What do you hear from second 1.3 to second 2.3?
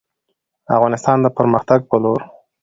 پرمختګ په لور